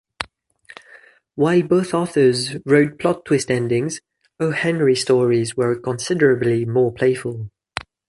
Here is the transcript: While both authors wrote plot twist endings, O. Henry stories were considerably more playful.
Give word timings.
While 1.35 1.61
both 1.61 1.93
authors 1.93 2.55
wrote 2.65 2.97
plot 2.97 3.23
twist 3.23 3.51
endings, 3.51 4.01
O. 4.39 4.49
Henry 4.49 4.95
stories 4.95 5.55
were 5.55 5.79
considerably 5.79 6.65
more 6.65 6.91
playful. 6.91 7.51